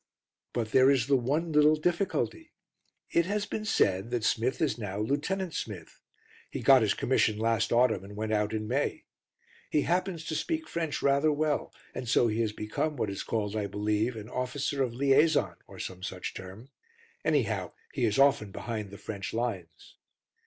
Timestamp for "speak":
10.35-10.67